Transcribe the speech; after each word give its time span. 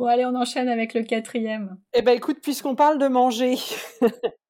Bon, 0.00 0.06
allez, 0.06 0.24
on 0.24 0.34
enchaîne 0.34 0.70
avec 0.70 0.94
le 0.94 1.02
quatrième. 1.02 1.76
Eh 1.92 2.00
ben, 2.00 2.12
écoute, 2.12 2.38
puisqu'on 2.40 2.74
parle 2.74 2.98
de 2.98 3.06
manger, 3.06 3.56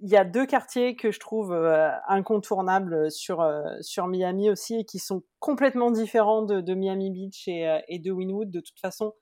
il 0.00 0.10
y 0.10 0.16
a 0.16 0.24
deux 0.24 0.46
quartiers 0.46 0.96
que 0.96 1.12
je 1.12 1.20
trouve 1.20 1.52
euh, 1.52 1.92
incontournables 2.08 3.08
sur, 3.12 3.40
euh, 3.40 3.62
sur 3.82 4.08
Miami 4.08 4.50
aussi 4.50 4.74
et 4.80 4.84
qui 4.84 4.98
sont 4.98 5.22
complètement 5.38 5.92
différents 5.92 6.42
de, 6.42 6.74
Miami 6.74 7.12
Beach 7.12 7.46
et, 7.46 7.82
et, 7.86 8.00
de 8.00 8.10
Wynwood. 8.10 8.50
De 8.50 8.58
toute 8.58 8.80
façon, 8.80 9.12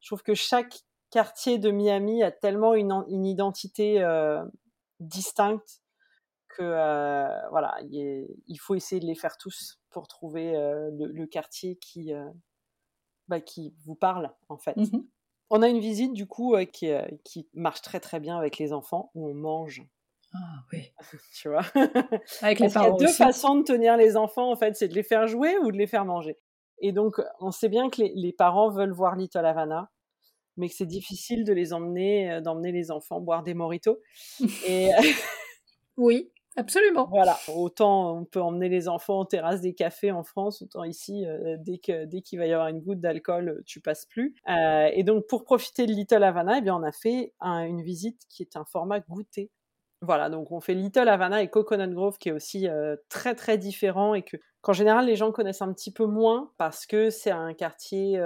je 0.00 0.08
trouve 0.08 0.22
que 0.22 0.32
chaque 0.32 0.74
quartier 1.10 1.58
de 1.58 1.70
Miami 1.70 2.22
a 2.22 2.30
tellement 2.30 2.72
une, 2.72 3.04
une 3.08 3.26
identité 3.26 4.02
distincte 5.00 5.82
que 6.48 6.62
voilà, 7.50 7.76
il, 7.90 8.56
faut 8.58 8.74
essayer 8.74 9.02
de 9.02 9.06
les 9.06 9.14
faire 9.14 9.36
tous 9.36 9.78
pour 9.90 10.08
trouver 10.08 10.52
le, 10.54 11.26
quartier 11.26 11.76
qui, 11.76 12.14
bah, 13.28 13.40
qui 13.40 13.74
vous 13.84 13.94
parle 13.94 14.32
en 14.48 14.56
fait. 14.56 14.76
Mmh 14.76 15.02
on 15.50 15.60
a 15.60 15.68
une 15.68 15.78
visite 15.78 16.14
du 16.14 16.26
coup 16.26 16.56
qui, 16.72 16.90
qui, 17.22 17.46
marche 17.52 17.82
très 17.82 18.00
très 18.00 18.18
bien 18.18 18.36
avec 18.38 18.56
les 18.56 18.72
enfants 18.72 19.12
où 19.14 19.28
on 19.28 19.34
mange. 19.34 19.86
Ah 20.32 20.64
oui. 20.72 20.90
tu 21.34 21.50
vois? 21.50 21.62
Avec 22.40 22.60
les 22.60 22.70
parents. 22.70 22.96
Il 22.96 23.02
y 23.02 23.04
a 23.04 23.06
deux 23.06 23.12
façons 23.12 23.56
de 23.56 23.62
tenir 23.62 23.96
les 23.98 24.16
enfants 24.16 24.50
en 24.50 24.56
fait, 24.56 24.74
c'est 24.74 24.88
de 24.88 24.94
les 24.94 25.02
faire 25.02 25.28
jouer 25.28 25.56
ou 25.58 25.70
de 25.70 25.76
les 25.76 25.86
faire 25.86 26.06
manger. 26.06 26.38
Et 26.78 26.92
donc 26.92 27.20
on 27.40 27.50
sait 27.50 27.68
bien 27.68 27.90
que 27.90 28.00
les, 28.00 28.12
les 28.16 28.32
parents 28.32 28.70
veulent 28.70 28.94
voir 28.94 29.16
Little 29.16 29.44
Havana 29.44 29.90
mais 30.56 30.68
que 30.68 30.74
c'est 30.74 30.86
difficile 30.86 31.44
de 31.44 31.52
les 31.52 31.72
emmener, 31.72 32.40
d'emmener 32.42 32.72
les 32.72 32.90
enfants 32.90 33.20
boire 33.20 33.42
des 33.42 33.54
moritos. 33.54 34.00
Et 34.66 34.90
oui, 35.96 36.30
absolument. 36.56 37.06
Voilà, 37.10 37.36
autant 37.54 38.18
on 38.18 38.24
peut 38.24 38.40
emmener 38.40 38.68
les 38.68 38.88
enfants 38.88 39.20
en 39.20 39.24
terrasse 39.24 39.60
des 39.60 39.74
cafés 39.74 40.12
en 40.12 40.24
France, 40.24 40.62
autant 40.62 40.84
ici, 40.84 41.24
dès 41.58 41.78
que 41.78 42.04
dès 42.04 42.20
qu'il 42.20 42.38
va 42.38 42.46
y 42.46 42.52
avoir 42.52 42.68
une 42.68 42.80
goutte 42.80 43.00
d'alcool, 43.00 43.62
tu 43.66 43.80
passes 43.80 44.06
plus. 44.06 44.34
et 44.46 45.02
donc 45.04 45.26
pour 45.26 45.44
profiter 45.44 45.86
de 45.86 45.92
Little 45.92 46.22
Havana, 46.22 46.58
eh 46.58 46.60
bien 46.60 46.76
on 46.76 46.82
a 46.82 46.92
fait 46.92 47.32
une 47.40 47.82
visite 47.82 48.22
qui 48.28 48.42
est 48.42 48.56
un 48.56 48.64
format 48.64 49.00
goûter. 49.00 49.50
Voilà, 50.00 50.28
donc 50.28 50.52
on 50.52 50.60
fait 50.60 50.74
Little 50.74 51.08
Havana 51.08 51.42
et 51.42 51.48
Coconut 51.48 51.94
Grove 51.94 52.18
qui 52.18 52.28
est 52.28 52.32
aussi 52.32 52.68
très 53.08 53.34
très 53.34 53.58
différent 53.58 54.14
et 54.14 54.22
que 54.22 54.36
qu'en 54.60 54.72
général 54.72 55.06
les 55.06 55.16
gens 55.16 55.32
connaissent 55.32 55.62
un 55.62 55.72
petit 55.72 55.92
peu 55.92 56.06
moins 56.06 56.52
parce 56.58 56.86
que 56.86 57.10
c'est 57.10 57.30
un 57.30 57.54
quartier 57.54 58.20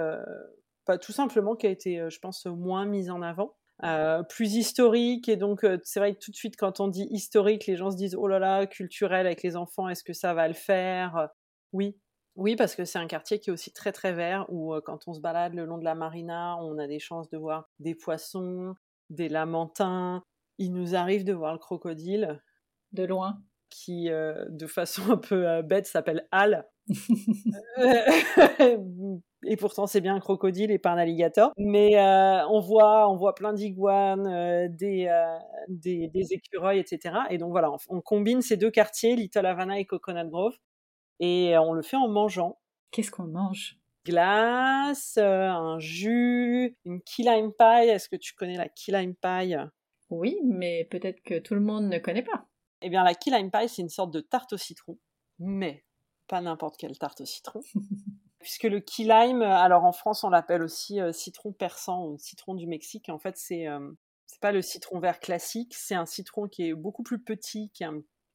tout 0.97 1.13
simplement 1.13 1.55
qui 1.55 1.67
a 1.67 1.71
été, 1.71 2.01
euh, 2.01 2.09
je 2.09 2.19
pense, 2.19 2.47
moins 2.47 2.87
mise 2.87 3.11
en 3.11 3.21
avant. 3.21 3.55
Euh, 3.85 4.25
plus 4.25 4.55
historique. 4.55 5.29
Et 5.29 5.37
donc 5.37 5.63
euh, 5.65 5.79
c'est 5.85 6.01
vrai 6.01 6.15
que 6.15 6.19
tout 6.19 6.33
de 6.33 6.37
suite 6.37 6.57
quand 6.57 6.81
on 6.81 6.89
dit 6.89 7.07
historique 7.11 7.67
les 7.67 7.77
gens 7.77 7.93
se 7.93 7.97
disent 7.97 8.17
oh 8.17 8.27
là 8.27 8.41
là 8.41 8.67
culturel 8.67 9.25
avec 9.27 9.43
les 9.45 9.55
enfants 9.55 9.89
est-ce 9.89 10.03
que 10.03 10.13
ça 10.13 10.35
va 10.35 10.49
le 10.49 10.55
faire? 10.55 11.29
Oui. 11.73 11.97
Oui 12.35 12.57
parce 12.57 12.75
que 12.75 12.85
c'est 12.85 12.99
un 12.99 13.07
quartier 13.07 13.39
qui 13.39 13.51
est 13.51 13.53
aussi 13.53 13.73
très 13.73 13.93
très 13.93 14.13
vert 14.13 14.47
où 14.49 14.75
quand 14.85 15.07
on 15.07 15.15
se 15.15 15.21
balade 15.21 15.55
le 15.55 15.65
long 15.65 15.79
de 15.79 15.85
la 15.85 15.95
marina 15.95 16.57
on 16.61 16.79
a 16.79 16.89
des 16.89 16.99
chances 16.99 17.31
de 17.31 17.39
voir 17.39 17.69
des 17.79 17.95
poissons 17.95 18.75
des 19.11 19.29
lamantins. 19.29 20.23
Il 20.59 20.73
nous 20.73 20.97
arrive 20.97 21.25
de 21.25 21.33
voir 21.33 21.53
le 21.53 21.59
crocodile. 21.59 22.43
De 22.93 23.05
loin. 23.05 23.41
Qui 23.71 24.09
de 24.09 24.67
façon 24.67 25.03
un 25.13 25.17
peu 25.19 25.63
bête 25.63 25.87
s'appelle 25.87 26.27
Al 26.33 26.67
et 29.45 29.57
pourtant 29.57 29.87
c'est 29.87 30.01
bien 30.01 30.15
un 30.15 30.21
crocodile 30.21 30.71
et 30.71 30.79
pas 30.79 30.91
un 30.91 30.99
alligator. 30.99 31.53
Mais 31.57 31.99
euh, 31.99 32.47
on 32.49 32.61
voit, 32.61 33.09
on 33.11 33.17
voit 33.17 33.35
plein 33.35 33.53
d'iguanes, 33.53 34.27
euh, 34.27 34.69
des, 34.69 35.07
euh, 35.07 35.39
des, 35.69 36.09
des, 36.09 36.33
écureuils, 36.33 36.79
etc. 36.79 37.15
Et 37.31 37.39
donc 37.39 37.51
voilà, 37.51 37.71
on, 37.89 38.01
combine 38.01 38.43
ces 38.43 38.57
deux 38.57 38.71
quartiers, 38.71 39.17
Little 39.17 39.47
Havana 39.47 39.79
et 39.79 39.85
Coconut 39.85 40.29
Grove, 40.29 40.57
et 41.21 41.57
on 41.59 41.73
le 41.73 41.83
fait 41.83 41.97
en 41.97 42.09
mangeant. 42.09 42.59
Qu'est-ce 42.91 43.11
qu'on 43.11 43.25
mange? 43.25 43.79
Glace, 44.05 45.19
un 45.19 45.79
jus, 45.79 46.77
une 46.85 47.03
key 47.03 47.23
lime 47.23 47.53
pie. 47.53 47.89
Est-ce 47.89 48.09
que 48.09 48.17
tu 48.17 48.35
connais 48.35 48.57
la 48.57 48.69
key 48.69 48.93
lime 48.93 49.15
pie? 49.15 49.55
Oui, 50.11 50.39
mais 50.45 50.87
peut-être 50.91 51.23
que 51.23 51.39
tout 51.39 51.55
le 51.55 51.61
monde 51.61 51.85
ne 51.89 51.99
connaît 51.99 52.23
pas. 52.23 52.47
Eh 52.81 52.89
bien, 52.89 53.05
la 53.05 53.15
key 53.15 53.31
lime 53.31 53.51
pie, 53.51 53.69
c'est 53.69 53.83
une 53.83 53.91
sorte 53.91 54.13
de 54.13 54.21
tarte 54.21 54.55
au 54.55 54.57
citron, 54.57 54.99
mais 55.39 55.85
pas 56.29 56.41
n'importe 56.41 56.79
quelle 56.79 56.97
tarte 56.97 57.21
au 57.21 57.27
citron. 57.27 57.61
Puisque 58.39 58.65
le 58.65 58.81
key 58.81 59.05
lime, 59.05 59.43
alors 59.43 59.85
en 59.85 59.93
France 59.93 60.23
on 60.23 60.31
l'appelle 60.31 60.63
aussi 60.63 61.01
euh, 61.01 61.13
citron 61.13 61.53
persan 61.53 62.07
ou 62.07 62.19
citron 62.19 62.55
du 62.55 62.67
Mexique. 62.67 63.09
En 63.09 63.19
fait, 63.19 63.37
c'est 63.37 63.67
euh, 63.67 63.91
c'est 64.27 64.41
pas 64.41 64.53
le 64.53 64.63
citron 64.63 65.01
vert 65.01 65.21
classique, 65.21 65.75
c'est 65.75 65.95
un 65.95 66.07
citron 66.07 66.49
qui 66.49 66.69
est 66.69 66.75
beaucoup 66.75 67.03
plus 67.03 67.19
petit, 67.19 67.71
qui 67.71 67.85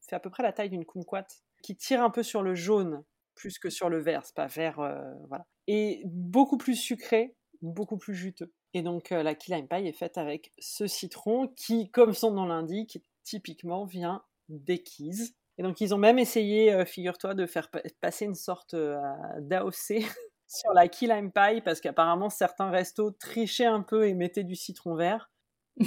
fait 0.01 0.15
à 0.15 0.19
peu 0.19 0.29
près 0.29 0.43
la 0.43 0.51
taille 0.51 0.69
d'une 0.69 0.85
kumquat, 0.85 1.27
qui 1.61 1.75
tire 1.75 2.03
un 2.03 2.09
peu 2.09 2.23
sur 2.23 2.43
le 2.43 2.55
jaune 2.55 3.03
plus 3.35 3.59
que 3.59 3.69
sur 3.69 3.89
le 3.89 3.99
vert. 3.99 4.25
C'est 4.25 4.35
pas 4.35 4.47
vert, 4.47 4.79
euh, 4.79 5.01
voilà. 5.27 5.45
Et 5.67 6.01
beaucoup 6.05 6.57
plus 6.57 6.75
sucré, 6.75 7.35
beaucoup 7.61 7.97
plus 7.97 8.15
juteux. 8.15 8.51
Et 8.73 8.81
donc 8.81 9.11
la 9.11 9.35
key 9.35 9.55
lime 9.55 9.67
pie 9.67 9.87
est 9.87 9.93
faite 9.93 10.17
avec 10.17 10.51
ce 10.57 10.87
citron 10.87 11.47
qui, 11.55 11.91
comme 11.91 12.13
son 12.13 12.31
nom 12.31 12.45
l'indique, 12.45 12.99
typiquement 13.23 13.85
vient 13.85 14.23
des 14.49 14.81
keys 14.81 15.35
et 15.57 15.63
donc, 15.63 15.81
ils 15.81 15.93
ont 15.93 15.97
même 15.97 16.17
essayé, 16.17 16.73
euh, 16.73 16.85
figure-toi, 16.85 17.35
de 17.35 17.45
faire 17.45 17.69
passer 18.01 18.25
une 18.25 18.35
sorte 18.35 18.73
euh, 18.73 18.99
d'AOC 19.39 19.75
sur 20.47 20.73
la 20.73 20.87
key 20.87 21.07
lime 21.07 21.31
pie, 21.31 21.61
parce 21.61 21.79
qu'apparemment, 21.79 22.29
certains 22.29 22.71
restos 22.71 23.11
trichaient 23.11 23.65
un 23.65 23.81
peu 23.81 24.07
et 24.07 24.13
mettaient 24.13 24.43
du 24.43 24.55
citron 24.55 24.95
vert. 24.95 25.31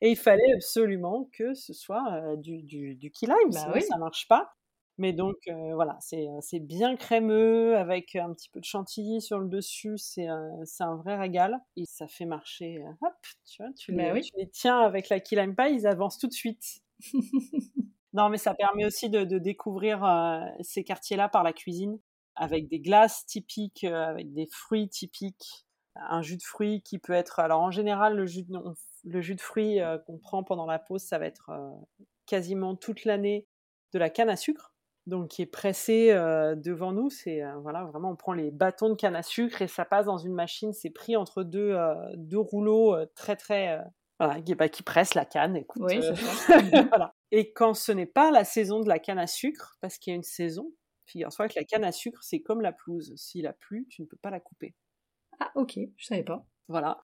et 0.00 0.10
il 0.10 0.16
fallait 0.16 0.52
absolument 0.54 1.28
que 1.32 1.54
ce 1.54 1.72
soit 1.72 2.12
euh, 2.12 2.36
du, 2.36 2.62
du, 2.62 2.94
du, 2.94 3.10
key 3.10 3.26
lime, 3.26 3.50
bah 3.50 3.60
sinon 3.60 3.72
oui. 3.74 3.82
ça 3.82 3.96
marche 3.96 4.28
pas. 4.28 4.52
Mais 4.98 5.12
donc 5.12 5.36
voilà, 5.74 5.98
c'est 6.00 6.58
bien 6.58 6.96
crémeux 6.96 7.76
avec 7.76 8.16
un 8.16 8.32
petit 8.32 8.48
peu 8.48 8.60
de 8.60 8.64
chantilly 8.64 9.20
sur 9.20 9.38
le 9.38 9.46
dessus, 9.46 9.98
c'est 9.98 10.26
un 10.26 10.96
vrai 11.04 11.18
régal 11.18 11.60
et 11.76 11.84
ça 11.84 12.08
fait 12.08 12.24
marcher. 12.24 12.82
hop, 13.02 13.12
tu 13.44 13.62
vois, 13.62 13.70
tu, 13.74 13.92
bah 13.92 14.14
les, 14.14 14.22
tu 14.22 14.32
les 14.38 14.48
tiens 14.48 14.78
avec 14.80 15.10
la 15.10 15.20
key 15.20 15.36
lime 15.36 15.54
pie, 15.54 15.74
ils 15.74 15.86
avancent 15.86 16.16
tout 16.16 16.28
de 16.28 16.32
suite. 16.32 16.80
non, 18.12 18.28
mais 18.28 18.38
ça 18.38 18.54
permet 18.54 18.86
aussi 18.86 19.10
de, 19.10 19.24
découvrir 19.38 20.04
euh, 20.04 20.40
ces 20.60 20.84
quartiers-là 20.84 21.28
par 21.28 21.42
la 21.42 21.52
cuisine, 21.52 21.98
avec 22.34 22.68
des 22.68 22.80
glaces 22.80 23.26
typiques, 23.26 23.84
euh, 23.84 24.04
avec 24.04 24.32
des 24.32 24.48
fruits 24.50 24.88
typiques, 24.88 25.66
un 25.94 26.22
jus 26.22 26.36
de 26.36 26.42
fruits 26.42 26.82
qui 26.82 26.98
peut 26.98 27.12
être. 27.12 27.38
Alors 27.38 27.60
en 27.60 27.70
général, 27.70 28.16
le 28.16 28.26
jus 28.26 28.42
de, 28.42 28.58
le 29.04 29.20
jus 29.20 29.34
de 29.34 29.40
fruits 29.40 29.80
euh, 29.80 29.98
qu'on 29.98 30.18
prend 30.18 30.42
pendant 30.42 30.66
la 30.66 30.78
pause, 30.78 31.02
ça 31.02 31.18
va 31.18 31.26
être 31.26 31.50
quasiment 32.26 32.74
toute 32.76 33.04
l'année 33.04 33.46
de 33.92 33.98
la 33.98 34.10
canne 34.10 34.30
à 34.30 34.36
sucre. 34.36 34.72
Donc, 35.06 35.28
qui 35.28 35.42
est 35.42 35.46
pressé 35.46 36.08
devant 36.56 36.90
nous, 36.90 37.10
c'est 37.10 37.40
voilà 37.62 37.84
vraiment 37.84 38.10
on 38.10 38.16
prend 38.16 38.32
les 38.32 38.50
bâtons 38.50 38.88
de 38.88 38.96
canne 38.96 39.14
à 39.14 39.22
sucre 39.22 39.62
et 39.62 39.68
ça 39.68 39.84
passe 39.84 40.06
dans 40.06 40.18
une 40.18 40.34
machine. 40.34 40.72
C'est 40.72 40.90
pris 40.90 41.14
entre 41.14 41.44
deux, 41.44 41.78
deux 42.16 42.40
rouleaux 42.40 42.96
très 43.14 43.36
très 43.36 43.78
voilà, 44.18 44.40
bah, 44.56 44.68
qui 44.68 44.82
presse 44.82 45.14
la 45.14 45.24
canne. 45.24 45.56
Écoute, 45.56 45.82
oui, 45.84 46.00
euh, 46.02 46.14
voilà. 46.88 47.14
Et 47.30 47.52
quand 47.52 47.74
ce 47.74 47.92
n'est 47.92 48.06
pas 48.06 48.30
la 48.30 48.44
saison 48.44 48.80
de 48.80 48.88
la 48.88 48.98
canne 48.98 49.18
à 49.18 49.26
sucre, 49.26 49.76
parce 49.80 49.98
qu'il 49.98 50.12
y 50.12 50.14
a 50.14 50.16
une 50.16 50.22
saison, 50.22 50.72
figure-toi 51.06 51.48
que 51.48 51.54
la 51.56 51.64
canne 51.64 51.84
à 51.84 51.92
sucre, 51.92 52.22
c'est 52.22 52.40
comme 52.40 52.60
la 52.60 52.72
pelouse. 52.72 53.12
S'il 53.16 53.46
a 53.46 53.52
plu, 53.52 53.86
tu 53.88 54.02
ne 54.02 54.06
peux 54.06 54.16
pas 54.16 54.30
la 54.30 54.40
couper. 54.40 54.74
Ah, 55.40 55.50
ok, 55.54 55.78
je 55.96 56.06
savais 56.06 56.24
pas. 56.24 56.46
Voilà. 56.68 57.04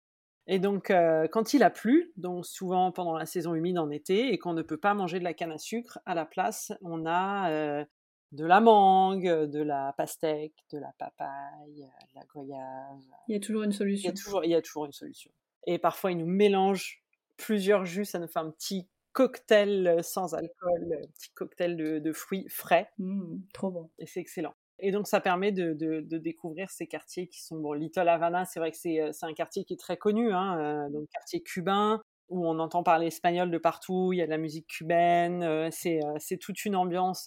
Et 0.47 0.59
donc, 0.59 0.91
euh, 0.91 1.29
quand 1.29 1.53
il 1.53 1.63
a 1.63 1.71
plu, 1.71 2.13
donc 2.17 2.47
souvent 2.47 2.91
pendant 2.91 3.17
la 3.17 3.27
saison 3.27 3.55
humide 3.55 3.79
en 3.79 3.91
été, 3.91 4.33
et 4.33 4.39
qu'on 4.39 4.55
ne 4.55 4.63
peut 4.63 4.79
pas 4.79 4.95
manger 4.95 5.19
de 5.19 5.25
la 5.25 5.35
canne 5.35 5.53
à 5.53 5.59
sucre, 5.59 5.99
à 6.07 6.15
la 6.15 6.25
place, 6.25 6.73
on 6.83 7.05
a 7.07 7.51
euh, 7.51 7.85
de 8.33 8.45
la 8.45 8.61
mangue, 8.61 9.29
de 9.29 9.63
la 9.63 9.95
pastèque, 9.97 10.55
de 10.73 10.79
la 10.79 10.93
papaye, 10.99 11.85
de 11.85 12.15
la 12.15 12.23
goyave. 12.33 13.03
Il 13.29 13.35
y 13.35 13.37
a 13.37 13.41
toujours 13.41 13.63
une 13.63 13.73
solution. 13.73 14.09
Il 14.09 14.11
y 14.11 14.19
a 14.19 14.23
toujours, 14.23 14.45
il 14.45 14.51
y 14.51 14.55
a 14.55 14.63
toujours 14.63 14.87
une 14.87 14.93
solution. 14.93 15.31
Et 15.67 15.79
parfois, 15.79 16.13
ils 16.13 16.19
nous 16.19 16.27
mélangent 16.27 17.03
plusieurs 17.37 17.85
jus, 17.85 18.05
ça 18.05 18.19
nous 18.19 18.29
fait 18.29 18.39
un 18.39 18.51
petit 18.51 18.89
cocktail 19.13 19.87
euh, 19.89 20.03
sans 20.03 20.35
alcool, 20.35 21.01
un 21.03 21.07
petit 21.09 21.31
cocktail 21.35 21.77
de, 21.77 22.13
fruits 22.13 22.47
frais. 22.49 22.91
Mmh, 22.99 23.39
trop 23.53 23.71
bon. 23.71 23.91
Et 23.99 24.07
c'est 24.07 24.21
excellent. 24.21 24.55
Et 24.81 24.93
donc, 24.93 25.09
ça 25.09 25.21
permet 25.21 25.51
de, 25.51 25.73
découvrir 26.19 26.71
ces 26.71 26.87
quartiers 26.87 27.27
qui 27.27 27.43
sont, 27.43 27.59
bon, 27.59 27.73
Little 27.73 28.09
Havana, 28.09 28.45
c'est 28.45 28.61
vrai 28.61 28.71
que 28.71 28.77
c'est 28.77 29.01
euh, 29.01 29.11
un 29.23 29.35
quartier 29.35 29.65
qui 29.65 29.75
est 29.75 29.79
très 29.79 29.97
connu, 29.97 30.33
hein, 30.33 30.59
euh, 30.61 30.91
donc 30.91 31.09
quartier 31.13 31.43
cubain, 31.43 32.01
où 32.29 32.47
on 32.47 32.61
entend 32.61 32.83
parler 32.83 33.07
espagnol 33.07 33.51
de 33.51 33.59
partout, 33.59 34.13
il 34.13 34.19
y 34.19 34.23
a 34.23 34.27
de 34.27 34.31
la 34.31 34.39
musique 34.39 34.67
cubaine, 34.69 35.71
c'est 35.73 36.37
toute 36.39 36.65
une 36.67 36.77
ambiance 36.77 37.27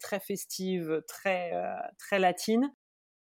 très 0.00 0.18
festive, 0.18 1.02
très, 1.06 1.52
très 1.98 2.18
latine. 2.18 2.68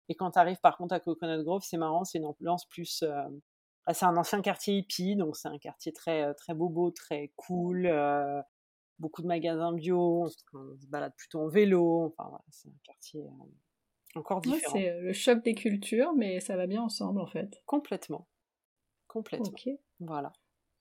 Et 0.10 0.16
quand 0.16 0.32
tu 0.32 0.40
arrives 0.40 0.60
par 0.60 0.76
contre 0.76 0.96
à 0.96 1.00
Coconut 1.00 1.44
Grove, 1.44 1.62
c'est 1.64 1.78
marrant, 1.78 2.04
c'est 2.04 2.18
une 2.18 2.26
ambiance 2.26 2.66
plus 2.66 3.04
bah, 3.90 3.96
c'est 3.96 4.06
un 4.06 4.18
ancien 4.18 4.40
quartier 4.44 4.78
hippie, 4.78 5.16
donc 5.16 5.36
c'est 5.36 5.48
un 5.48 5.58
quartier 5.58 5.92
très, 5.92 6.22
euh, 6.22 6.34
très 6.36 6.54
bobo, 6.54 6.92
très 6.92 7.32
cool, 7.36 7.88
euh, 7.88 8.40
beaucoup 9.00 9.24
de 9.24 9.28
magasins 9.28 9.74
bio, 9.74 10.26
on 10.26 10.30
se, 10.30 10.38
balade 10.90 11.16
plutôt 11.18 11.40
en 11.40 11.48
vélo, 11.48 12.06
enfin 12.06 12.30
voilà, 12.30 12.44
c'est 12.52 12.70
un 12.70 12.80
quartier 12.84 13.22
euh, 13.22 14.20
encore 14.20 14.42
différent. 14.42 14.74
c'est 14.74 15.02
le 15.02 15.12
choc 15.12 15.44
des 15.44 15.56
cultures, 15.56 16.14
mais 16.14 16.40
ça 16.40 16.56
va 16.56 16.68
bien 16.68 16.84
ensemble 16.84 17.20
en 17.20 17.26
fait. 17.26 17.64
Complètement. 17.66 18.28
Complètement. 19.08 19.58
Voilà. 20.00 20.34